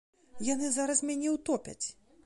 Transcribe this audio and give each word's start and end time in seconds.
Яны 0.47 0.71
зараз 0.77 1.05
мяне 1.11 1.37
ўтопяць. 1.37 1.87